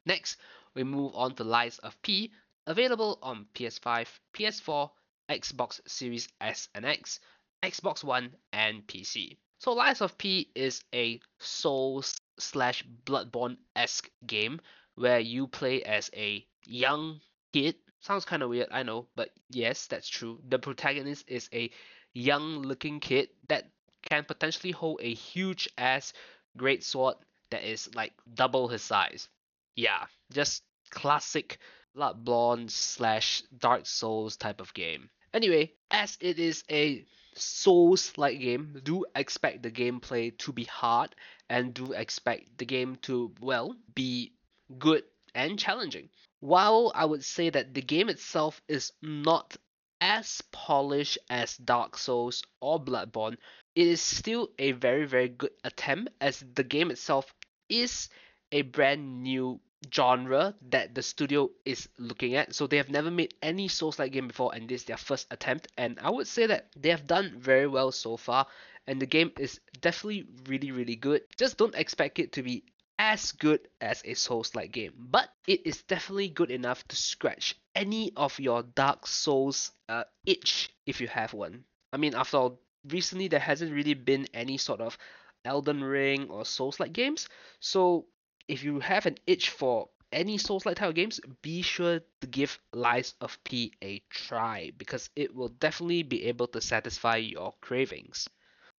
Next, 0.06 0.38
we 0.74 0.84
move 0.84 1.14
on 1.14 1.36
to 1.36 1.44
Lies 1.44 1.78
of 1.78 2.02
P, 2.02 2.32
available 2.66 3.20
on 3.22 3.46
PS5, 3.54 4.08
PS4, 4.34 4.90
Xbox 5.30 5.80
Series 5.88 6.28
S 6.42 6.70
and 6.74 6.86
X, 6.86 7.20
Xbox 7.62 8.04
One, 8.04 8.36
and 8.52 8.86
PC. 8.88 9.38
So 9.60 9.74
Lies 9.74 10.02
of 10.02 10.18
P 10.18 10.50
is 10.54 10.84
a 10.94 11.20
Souls 11.40 12.22
slash 12.38 12.84
Bloodborne 13.06 13.58
esque 13.76 14.10
game 14.26 14.62
where 14.96 15.20
you 15.20 15.48
play 15.48 15.82
as 15.84 16.12
a 16.16 16.46
young 16.66 17.20
kid. 17.54 17.76
Sounds 18.02 18.26
kind 18.26 18.44
of 18.44 18.50
weird, 18.50 18.70
I 18.72 18.84
know, 18.84 19.08
but 19.16 19.32
yes, 19.50 19.88
that's 19.88 20.08
true. 20.08 20.40
The 20.48 20.60
protagonist 20.60 21.26
is 21.28 21.50
a 21.54 21.72
young 22.14 22.62
looking 22.62 23.00
kid 23.00 23.30
that 23.48 23.70
can 24.10 24.24
potentially 24.24 24.72
hold 24.72 25.00
a 25.02 25.14
huge 25.14 25.68
ass 25.78 26.14
great 26.56 26.84
sword 26.84 27.16
that 27.50 27.64
is 27.64 27.94
like 27.96 28.14
double 28.34 28.68
his 28.68 28.84
size. 28.84 29.28
Yeah, 29.76 30.06
just 30.32 30.64
classic 30.92 31.58
Bloodborne 31.96 32.70
slash 32.70 33.44
Dark 33.58 33.86
Souls 33.88 34.38
type 34.38 34.62
of 34.62 34.74
game. 34.74 35.10
Anyway, 35.34 35.74
as 35.90 36.18
it 36.22 36.40
is 36.40 36.64
a 36.70 37.06
Souls-like 37.38 38.40
game, 38.40 38.82
do 38.84 39.06
expect 39.16 39.64
the 39.64 39.72
gameplay 39.72 40.38
to 40.40 40.52
be 40.52 40.64
hard 40.66 41.16
and 41.50 41.74
do 41.74 41.94
expect 41.94 42.58
the 42.58 42.66
game 42.66 42.96
to, 43.04 43.34
well, 43.40 43.76
be 43.96 44.34
good 44.78 45.04
and 45.34 45.58
challenging. 45.58 46.10
While 46.40 46.92
I 46.94 47.06
would 47.06 47.24
say 47.24 47.50
that 47.50 47.74
the 47.74 47.82
game 47.82 48.10
itself 48.10 48.62
is 48.68 48.92
not 49.02 49.56
as 50.02 50.42
polished 50.52 51.18
as 51.30 51.58
Dark 51.58 51.98
Souls 51.98 52.44
or 52.60 52.80
Bloodborne, 52.80 53.38
it 53.76 53.88
is 53.88 54.02
still 54.02 54.50
a 54.60 54.72
very, 54.74 55.06
very 55.06 55.30
good 55.30 55.52
attempt 55.64 56.14
as 56.22 56.44
the 56.56 56.64
game 56.64 56.92
itself 56.92 57.34
is 57.70 58.10
a 58.52 58.62
brand 58.62 59.24
new 59.24 59.60
genre 59.94 60.56
that 60.70 60.96
the 60.96 61.02
studio 61.02 61.50
is 61.66 61.88
looking 61.98 62.36
at. 62.36 62.54
So 62.56 62.68
they 62.68 62.78
have 62.78 62.90
never 62.90 63.12
made 63.12 63.34
any 63.42 63.68
Souls-like 63.68 64.12
game 64.12 64.28
before, 64.28 64.54
and 64.54 64.68
this 64.68 64.82
is 64.82 64.88
their 64.88 64.98
first 64.98 65.28
attempt. 65.32 65.68
And 65.78 66.00
I 66.02 66.10
would 66.10 66.28
say 66.28 66.48
that 66.48 66.68
they 66.76 66.90
have 66.90 67.08
done 67.08 67.36
very 67.38 67.68
well 67.68 67.92
so 67.92 68.18
far, 68.18 68.48
and 68.88 69.02
the 69.02 69.06
game 69.06 69.32
is 69.38 69.60
definitely 69.82 70.28
really, 70.48 70.72
really 70.72 70.96
good. 70.96 71.22
Just 71.38 71.58
don't 71.58 71.76
expect 71.76 72.20
it 72.20 72.34
to 72.34 72.44
be 72.44 72.64
as 73.00 73.32
good 73.34 73.60
as 73.80 74.02
a 74.06 74.16
Souls-like 74.16 74.72
game, 74.72 74.94
but 74.98 75.30
it 75.48 75.66
is 75.68 75.84
definitely 75.84 76.30
good 76.30 76.50
enough 76.50 76.88
to 76.88 76.96
scratch 76.96 77.56
any 77.76 78.12
of 78.16 78.40
your 78.40 78.64
Dark 78.64 79.06
Souls 79.06 79.72
uh, 79.88 80.04
itch 80.26 80.74
if 80.88 81.00
you 81.00 81.08
have 81.08 81.34
one. 81.34 81.64
I 81.94 81.98
mean, 81.98 82.16
after 82.16 82.38
all, 82.38 82.60
recently 82.90 83.28
there 83.28 83.40
hasn't 83.40 83.72
really 83.72 83.94
been 83.94 84.28
any 84.34 84.58
sort 84.58 84.82
of 84.82 84.98
Elden 85.46 85.84
Ring 85.84 86.28
or 86.30 86.44
Souls-like 86.44 86.92
games, 86.92 87.30
so 87.60 88.08
if 88.48 88.64
you 88.64 88.80
have 88.80 89.06
an 89.06 89.18
itch 89.28 89.50
for 89.50 89.90
any 90.12 90.38
Souls-like 90.38 90.82
of 90.82 90.96
games, 90.96 91.20
be 91.42 91.62
sure 91.62 92.00
to 92.22 92.28
give 92.28 92.60
Lies 92.72 93.14
of 93.20 93.38
P 93.44 93.74
a 93.84 94.02
try 94.10 94.72
because 94.78 95.10
it 95.18 95.36
will 95.36 95.50
definitely 95.50 96.04
be 96.04 96.24
able 96.26 96.48
to 96.48 96.62
satisfy 96.62 97.18
your 97.18 97.54
cravings. 97.60 98.30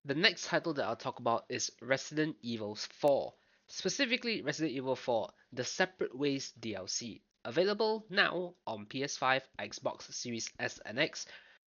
The 0.07 0.15
next 0.15 0.47
title 0.47 0.73
that 0.75 0.87
I'll 0.87 0.97
talk 0.97 1.19
about 1.21 1.45
is 1.51 1.71
Resident 1.83 2.37
Evil 2.41 2.77
4, 2.77 3.35
specifically 3.67 4.41
Resident 4.41 4.75
Evil 4.75 4.97
4: 4.97 5.29
The 5.53 5.65
Separate 5.65 6.17
Ways 6.17 6.55
DLC, 6.59 7.21
available 7.45 8.07
now 8.09 8.55
on 8.67 8.87
PS5, 8.87 9.43
Xbox 9.59 10.11
Series 10.15 10.51
S 10.59 10.81
and 10.87 10.99
X, 10.99 11.27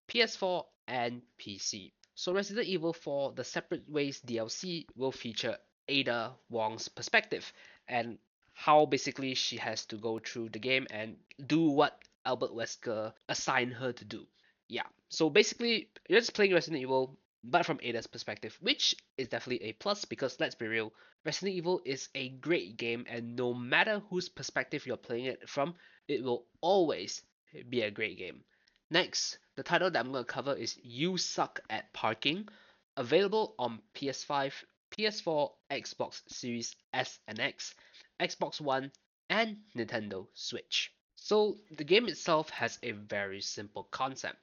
PS4, 0.08 0.64
and 0.88 1.20
PC. 1.38 1.92
So 2.14 2.32
Resident 2.32 2.66
Evil 2.68 2.94
4: 2.94 3.32
The 3.32 3.44
Separate 3.44 3.87
Ways 3.87 4.22
DLC 4.22 4.87
will 4.96 5.12
feature 5.12 5.58
Ada 5.88 6.34
Wong's 6.49 6.88
perspective 6.88 7.52
and 7.92 8.18
how 8.54 8.87
basically 8.87 9.34
she 9.34 9.58
has 9.58 9.84
to 9.87 9.96
go 9.96 10.18
through 10.18 10.49
the 10.49 10.58
game 10.58 10.87
and 10.90 11.16
do 11.46 11.68
what 11.68 11.99
Albert 12.25 12.52
Wesker 12.52 13.12
assigned 13.28 13.75
her 13.75 13.92
to 13.92 14.04
do. 14.04 14.26
Yeah, 14.68 14.88
so 15.11 15.28
basically, 15.28 15.90
you're 16.08 16.20
just 16.20 16.32
playing 16.32 16.54
Resident 16.54 16.80
Evil, 16.80 17.18
but 17.44 17.66
from 17.66 17.78
Ada's 17.82 18.06
perspective, 18.06 18.56
which 18.62 18.94
is 19.18 19.28
definitely 19.28 19.68
a 19.68 19.72
plus 19.75 20.06
because 20.06 20.40
let's 20.40 20.54
be 20.54 20.66
real, 20.66 20.92
Resident 21.26 21.54
Evil 21.54 21.82
is 21.84 22.08
a 22.14 22.30
great 22.30 22.78
game, 22.78 23.04
and 23.08 23.37
no 23.37 23.52
matter 23.52 24.00
whose 24.08 24.28
perspective 24.28 24.87
you're 24.87 24.96
playing 24.96 25.26
it 25.26 25.49
from, 25.49 25.75
it 26.08 26.25
will 26.25 26.46
always 26.62 27.22
be 27.68 27.82
a 27.82 27.90
great 27.90 28.16
game. 28.16 28.40
Next, 28.90 29.38
the 29.56 29.62
title 29.62 29.90
that 29.90 29.99
I'm 29.99 30.12
going 30.12 30.25
to 30.25 30.32
cover 30.32 30.54
is 30.54 30.78
You 30.82 31.18
Suck 31.18 31.61
at 31.68 31.92
Parking, 31.92 32.49
available 32.96 33.54
on 33.58 33.80
PS5, 33.94 34.52
PS4, 34.92 35.50
Xbox 35.70 36.22
Series 36.28 36.76
S 36.92 37.18
and 37.26 37.40
X, 37.40 37.75
Xbox 38.20 38.61
One, 38.61 38.92
and 39.28 39.56
Nintendo 39.76 40.26
Switch. 40.34 40.92
So 41.16 41.56
the 41.70 41.84
game 41.84 42.08
itself 42.08 42.50
has 42.50 42.78
a 42.82 42.92
very 42.92 43.40
simple 43.40 43.84
concept, 43.84 44.38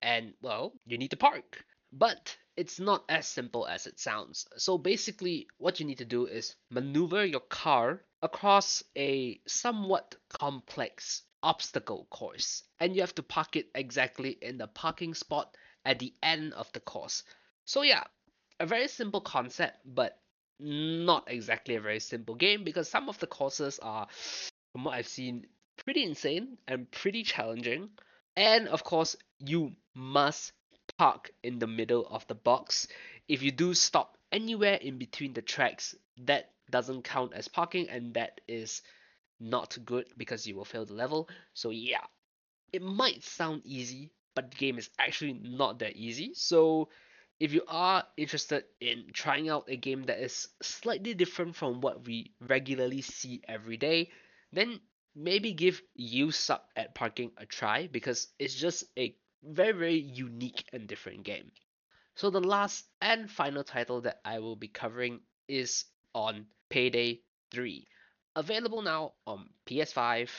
and 0.00 0.34
well, 0.42 0.72
you 0.86 0.98
need 0.98 1.10
to 1.10 1.16
park. 1.16 1.64
But 1.92 2.36
it's 2.56 2.80
not 2.80 3.04
as 3.08 3.26
simple 3.26 3.66
as 3.66 3.86
it 3.86 4.00
sounds. 4.00 4.46
So 4.56 4.78
basically, 4.78 5.46
what 5.58 5.78
you 5.78 5.86
need 5.86 5.98
to 5.98 6.04
do 6.04 6.26
is 6.26 6.56
maneuver 6.70 7.24
your 7.24 7.40
car 7.40 8.02
across 8.22 8.82
a 8.96 9.40
somewhat 9.46 10.16
complex 10.28 11.22
obstacle 11.42 12.06
course, 12.10 12.64
and 12.80 12.94
you 12.94 13.02
have 13.02 13.14
to 13.16 13.22
park 13.22 13.56
it 13.56 13.68
exactly 13.74 14.30
in 14.42 14.58
the 14.58 14.66
parking 14.66 15.14
spot 15.14 15.56
at 15.84 15.98
the 15.98 16.14
end 16.22 16.54
of 16.54 16.72
the 16.72 16.80
course. 16.80 17.24
So 17.64 17.82
yeah, 17.82 18.04
a 18.60 18.66
very 18.66 18.88
simple 18.88 19.20
concept, 19.20 19.78
but 19.84 20.18
not 20.58 21.24
exactly 21.26 21.74
a 21.74 21.80
very 21.80 22.00
simple 22.00 22.34
game 22.34 22.64
because 22.64 22.88
some 22.88 23.08
of 23.08 23.18
the 23.18 23.26
courses 23.26 23.78
are, 23.80 24.06
from 24.72 24.84
what 24.84 24.94
I've 24.94 25.08
seen, 25.08 25.46
pretty 25.84 26.04
insane 26.04 26.58
and 26.68 26.90
pretty 26.90 27.22
challenging. 27.22 27.90
And 28.36 28.68
of 28.68 28.84
course, 28.84 29.16
you 29.38 29.72
must 29.94 30.52
park 30.98 31.30
in 31.42 31.58
the 31.58 31.66
middle 31.66 32.06
of 32.06 32.26
the 32.28 32.34
box. 32.34 32.86
If 33.28 33.42
you 33.42 33.50
do 33.50 33.74
stop 33.74 34.16
anywhere 34.30 34.74
in 34.74 34.98
between 34.98 35.32
the 35.32 35.42
tracks, 35.42 35.94
that 36.24 36.50
doesn't 36.70 37.02
count 37.02 37.32
as 37.34 37.48
parking 37.48 37.88
and 37.88 38.14
that 38.14 38.40
is 38.48 38.82
not 39.40 39.76
good 39.84 40.06
because 40.16 40.46
you 40.46 40.56
will 40.56 40.64
fail 40.64 40.84
the 40.84 40.94
level. 40.94 41.28
So 41.54 41.70
yeah, 41.70 42.04
it 42.72 42.82
might 42.82 43.22
sound 43.22 43.62
easy, 43.64 44.10
but 44.34 44.50
the 44.50 44.56
game 44.56 44.78
is 44.78 44.88
actually 44.98 45.34
not 45.34 45.80
that 45.80 45.96
easy. 45.96 46.32
So 46.34 46.88
if 47.42 47.52
you 47.52 47.64
are 47.66 48.04
interested 48.16 48.62
in 48.80 49.06
trying 49.12 49.48
out 49.48 49.64
a 49.66 49.74
game 49.74 50.04
that 50.04 50.20
is 50.20 50.46
slightly 50.62 51.12
different 51.12 51.56
from 51.56 51.80
what 51.80 52.06
we 52.06 52.30
regularly 52.40 53.02
see 53.02 53.42
every 53.48 53.76
day, 53.76 54.08
then 54.52 54.78
maybe 55.16 55.52
give 55.52 55.82
You 55.96 56.30
Suck 56.30 56.62
at 56.76 56.94
Parking 56.94 57.32
a 57.36 57.44
try 57.44 57.88
because 57.88 58.28
it's 58.38 58.54
just 58.54 58.84
a 58.96 59.16
very, 59.42 59.72
very 59.72 59.96
unique 59.98 60.66
and 60.72 60.86
different 60.86 61.24
game. 61.24 61.50
So, 62.14 62.30
the 62.30 62.40
last 62.40 62.84
and 63.00 63.28
final 63.28 63.64
title 63.64 64.02
that 64.02 64.20
I 64.24 64.38
will 64.38 64.54
be 64.54 64.68
covering 64.68 65.18
is 65.48 65.86
on 66.14 66.46
Payday 66.68 67.22
3, 67.50 67.88
available 68.36 68.82
now 68.82 69.14
on 69.26 69.48
PS5, 69.66 70.30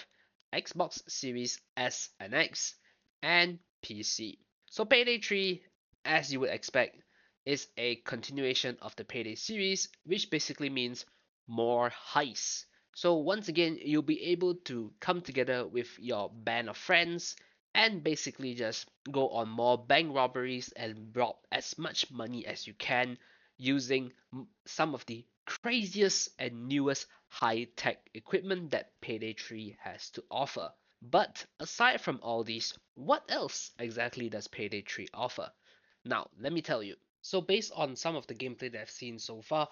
Xbox 0.54 1.02
Series 1.12 1.60
S 1.76 2.12
and 2.22 2.34
X, 2.34 2.76
and 3.22 3.60
PC. 3.84 4.38
So, 4.70 4.86
Payday 4.86 5.20
3 5.20 5.62
as 6.06 6.32
you 6.32 6.40
would 6.40 6.50
expect, 6.50 6.98
is 7.46 7.68
a 7.78 7.96
continuation 7.98 8.78
of 8.82 8.96
the 8.96 9.04
Payday 9.04 9.36
series, 9.36 9.90
which 10.06 10.30
basically 10.30 10.70
means 10.70 11.06
more 11.48 11.92
heists. 12.14 12.66
So 12.96 13.16
once 13.16 13.48
again, 13.50 13.78
you'll 13.82 14.02
be 14.02 14.24
able 14.26 14.56
to 14.66 14.94
come 15.00 15.22
together 15.22 15.68
with 15.68 15.88
your 16.00 16.30
band 16.30 16.70
of 16.70 16.78
friends 16.78 17.36
and 17.76 18.04
basically 18.04 18.54
just 18.54 18.88
go 19.12 19.30
on 19.30 19.50
more 19.50 19.78
bank 19.78 20.16
robberies 20.16 20.72
and 20.76 21.12
rob 21.16 21.36
as 21.52 21.78
much 21.78 22.12
money 22.12 22.46
as 22.46 22.68
you 22.68 22.74
can 22.76 23.18
using 23.58 24.12
some 24.66 24.94
of 24.94 25.06
the 25.08 25.26
craziest 25.46 26.30
and 26.40 26.68
newest 26.68 27.08
high-tech 27.30 27.98
equipment 28.14 28.72
that 28.72 28.92
Payday 29.02 29.34
3 29.34 29.76
has 29.82 30.10
to 30.12 30.24
offer. 30.30 30.72
But 31.02 31.46
aside 31.60 32.00
from 32.00 32.20
all 32.22 32.44
these, 32.44 32.74
what 32.94 33.24
else 33.28 33.72
exactly 33.80 34.30
does 34.30 34.48
Payday 34.48 34.84
3 34.88 35.08
offer? 35.14 35.52
Now, 36.06 36.30
let 36.40 36.54
me 36.54 36.62
tell 36.62 36.84
you. 36.84 36.96
So 37.22 37.42
based 37.42 37.72
on 37.76 37.96
some 37.96 38.16
of 38.16 38.28
the 38.28 38.36
gameplay 38.36 38.72
that 38.72 38.82
I've 38.82 38.90
seen 38.92 39.20
so 39.20 39.42
far, 39.42 39.70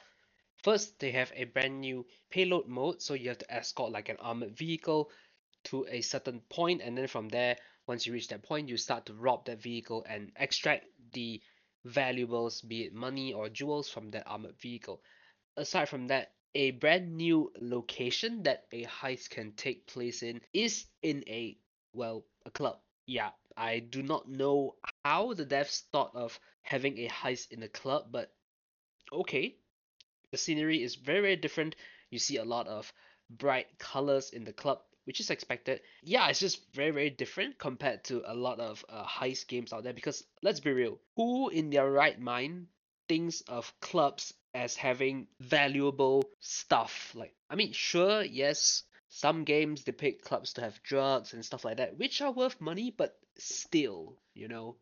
first 0.64 1.00
they 1.00 1.12
have 1.12 1.32
a 1.36 1.46
brand 1.46 1.82
new 1.82 2.06
payload 2.30 2.68
mode, 2.68 3.02
so 3.02 3.14
you 3.14 3.30
have 3.30 3.40
to 3.40 3.54
escort 3.54 3.92
like 3.92 4.10
an 4.10 4.18
armored 4.20 4.56
vehicle 4.58 5.12
to 5.66 5.86
a 5.90 6.02
certain 6.02 6.42
point 6.50 6.82
and 6.82 6.98
then 6.98 7.08
from 7.08 7.30
there, 7.30 7.58
once 7.88 8.06
you 8.06 8.14
reach 8.14 8.30
that 8.30 8.44
point, 8.44 8.70
you 8.70 8.78
start 8.78 9.06
to 9.08 9.14
rob 9.14 9.46
that 9.46 9.62
vehicle 9.62 10.06
and 10.08 10.32
extract 10.38 10.86
the 11.14 11.42
valuables, 11.86 12.62
be 12.62 12.84
it 12.84 12.94
money 12.94 13.34
or 13.34 13.50
jewels 13.50 13.90
from 13.90 14.10
that 14.12 14.24
armored 14.28 14.58
vehicle. 14.60 15.02
Aside 15.58 15.90
from 15.90 16.08
that, 16.08 16.34
a 16.56 16.72
brand 16.72 17.16
new 17.18 17.52
location 17.60 18.44
that 18.44 18.66
a 18.72 18.86
heist 18.86 19.30
can 19.30 19.54
take 19.54 19.88
place 19.88 20.24
in 20.24 20.42
is 20.54 20.86
in 21.02 21.24
a, 21.28 21.58
well, 21.94 22.26
a 22.46 22.52
club. 22.52 22.80
Yeah, 23.06 23.32
I 23.56 23.78
do 23.80 24.02
not 24.02 24.28
know 24.28 24.76
how 25.04 25.34
the 25.34 25.46
devs 25.46 25.82
thought 25.92 26.16
of 26.16 26.40
having 26.64 26.98
a 26.98 27.08
heist 27.10 27.52
in 27.52 27.62
a 27.62 27.68
club, 27.70 28.08
but 28.12 28.34
okay. 29.14 29.58
The 30.32 30.38
scenery 30.38 30.84
is 30.84 30.96
very, 30.96 31.22
very 31.22 31.36
different. 31.38 31.76
You 32.10 32.20
see 32.20 32.38
a 32.38 32.46
lot 32.46 32.68
of 32.68 32.92
bright 33.30 33.80
colors 33.80 34.32
in 34.32 34.44
the 34.46 34.54
club, 34.54 34.82
which 35.06 35.20
is 35.20 35.30
expected. 35.30 35.82
Yeah, 36.04 36.28
it's 36.30 36.40
just 36.40 36.74
very, 36.74 36.92
very 36.92 37.10
different 37.10 37.60
compared 37.60 38.04
to 38.06 38.24
a 38.26 38.36
lot 38.36 38.60
of 38.60 38.86
uh, 38.90 39.06
heist 39.06 39.48
games 39.48 39.74
out 39.74 39.84
there 39.84 39.94
because 39.94 40.24
let's 40.44 40.60
be 40.60 40.72
real, 40.72 41.00
who 41.16 41.50
in 41.50 41.70
their 41.70 41.90
right 41.92 42.20
mind 42.20 42.68
thinks 43.10 43.42
of 43.42 43.74
clubs 43.82 44.34
as 44.54 44.76
having 44.76 45.28
valuable 45.40 46.24
stuff. 46.40 47.14
Like, 47.16 47.36
I 47.50 47.56
mean, 47.56 47.74
sure, 47.74 48.24
yes, 48.24 48.84
some 49.14 49.44
games 49.44 49.84
depict 49.84 50.24
clubs 50.24 50.54
to 50.54 50.62
have 50.62 50.82
drugs 50.84 51.34
and 51.34 51.44
stuff 51.44 51.66
like 51.66 51.78
that, 51.78 51.98
which 51.98 52.22
are 52.22 52.32
worth 52.32 52.62
money, 52.62 52.96
but 52.98 53.20
still, 53.38 54.18
you 54.34 54.48
know. 54.48 54.78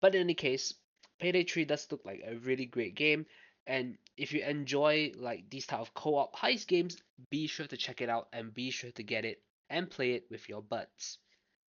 But 0.00 0.16
in 0.16 0.22
any 0.22 0.34
case, 0.34 0.74
Payday 1.20 1.44
3 1.44 1.66
does 1.66 1.86
look 1.92 2.04
like 2.04 2.20
a 2.26 2.34
really 2.34 2.66
great 2.66 2.96
game, 2.96 3.26
and 3.68 3.96
if 4.16 4.32
you 4.32 4.42
enjoy 4.42 5.12
like 5.14 5.48
these 5.50 5.66
type 5.66 5.78
of 5.78 5.94
co-op 5.94 6.34
heist 6.34 6.66
games, 6.66 6.96
be 7.30 7.46
sure 7.46 7.68
to 7.68 7.76
check 7.76 8.00
it 8.00 8.08
out 8.08 8.26
and 8.32 8.52
be 8.52 8.72
sure 8.72 8.90
to 8.90 9.04
get 9.04 9.24
it 9.24 9.40
and 9.68 9.88
play 9.88 10.14
it 10.14 10.26
with 10.30 10.48
your 10.48 10.62
buds. 10.62 11.18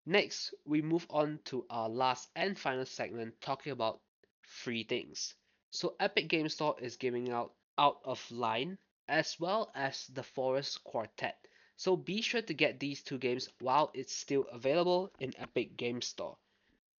Next, 0.07 0.55
we 0.65 0.81
move 0.81 1.05
on 1.11 1.39
to 1.45 1.67
our 1.69 1.87
last 1.87 2.29
and 2.35 2.57
final 2.57 2.87
segment 2.87 3.39
talking 3.41 3.73
about 3.73 4.01
free 4.41 4.83
things. 4.83 5.35
So 5.69 5.95
Epic 5.99 6.29
Game 6.29 6.49
Store 6.49 6.75
is 6.81 6.97
giving 6.97 7.29
out 7.31 7.53
Out 7.77 7.99
of 8.05 8.19
Line 8.31 8.79
as 9.07 9.39
well 9.39 9.71
as 9.75 10.07
The 10.07 10.23
Forest 10.23 10.83
Quartet. 10.83 11.37
So 11.81 11.95
be 11.95 12.21
sure 12.21 12.43
to 12.43 12.53
get 12.53 12.79
these 12.79 13.01
two 13.01 13.17
games 13.17 13.49
while 13.59 13.89
it's 13.95 14.13
still 14.13 14.45
available 14.51 15.11
in 15.19 15.33
Epic 15.35 15.77
Game 15.77 15.99
Store. 16.03 16.37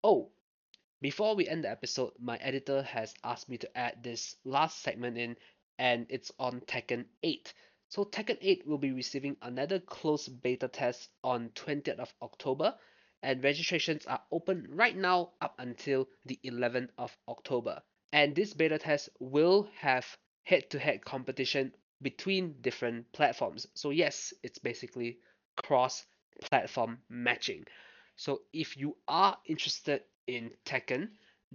Oh, 0.03 0.31
before 0.99 1.35
we 1.35 1.47
end 1.47 1.65
the 1.65 1.69
episode, 1.69 2.13
my 2.17 2.37
editor 2.37 2.81
has 2.81 3.13
asked 3.23 3.47
me 3.47 3.59
to 3.59 3.77
add 3.77 4.01
this 4.01 4.37
last 4.43 4.79
segment 4.79 5.19
in 5.19 5.37
and 5.77 6.07
it's 6.09 6.31
on 6.39 6.61
Tekken 6.61 7.05
8. 7.21 7.53
So 7.89 8.05
Tekken 8.05 8.39
8 8.41 8.65
will 8.65 8.79
be 8.79 8.91
receiving 8.91 9.37
another 9.43 9.79
closed 9.79 10.41
beta 10.41 10.67
test 10.67 11.11
on 11.23 11.49
20th 11.49 11.99
of 11.99 12.11
October 12.19 12.75
and 13.21 13.43
registrations 13.43 14.07
are 14.07 14.23
open 14.31 14.65
right 14.67 14.97
now 14.97 15.33
up 15.41 15.53
until 15.59 16.09
the 16.25 16.39
11th 16.43 16.89
of 16.97 17.15
October 17.27 17.83
and 18.13 18.33
this 18.35 18.55
beta 18.55 18.79
test 18.79 19.09
will 19.19 19.69
have 19.77 20.17
head-to-head 20.45 21.05
competition 21.05 21.71
between 22.01 22.55
different 22.61 23.11
platforms. 23.13 23.67
So 23.73 23.89
yes, 23.91 24.33
it's 24.43 24.57
basically 24.59 25.19
cross-platform 25.57 26.99
matching. 27.09 27.65
So 28.15 28.41
if 28.53 28.77
you 28.77 28.97
are 29.07 29.37
interested 29.45 30.01
in 30.27 30.51
Tekken, 30.65 31.09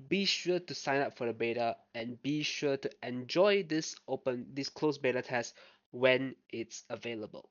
be 0.09 0.25
sure 0.25 0.59
to 0.61 0.75
sign 0.75 1.00
up 1.00 1.17
for 1.17 1.26
the 1.26 1.33
beta 1.33 1.76
and 1.95 2.21
be 2.23 2.43
sure 2.43 2.76
to 2.76 2.91
enjoy 3.03 3.62
this 3.62 3.97
open 4.09 4.47
this 4.53 4.69
closed 4.69 5.00
beta 5.00 5.23
test 5.23 5.55
when 5.91 6.35
it's 6.50 6.85
available. 6.91 7.49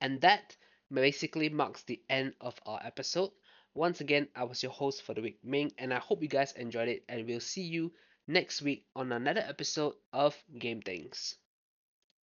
And 0.00 0.20
that 0.22 0.56
basically 0.90 1.48
marks 1.48 1.82
the 1.82 2.00
end 2.08 2.34
of 2.40 2.58
our 2.64 2.80
episode. 2.84 3.30
Once 3.74 4.00
again, 4.00 4.28
I 4.34 4.44
was 4.44 4.62
your 4.62 4.72
host 4.72 5.02
for 5.02 5.14
the 5.14 5.20
week, 5.22 5.38
Ming, 5.42 5.72
and 5.78 5.92
I 5.92 5.98
hope 5.98 6.22
you 6.22 6.28
guys 6.28 6.52
enjoyed 6.52 6.88
it, 6.88 7.04
and 7.08 7.26
we'll 7.26 7.40
see 7.40 7.62
you 7.62 7.92
next 8.26 8.62
week 8.62 8.86
on 8.94 9.12
another 9.12 9.44
episode 9.46 9.94
of 10.12 10.36
Game 10.58 10.80
Things. 10.80 11.34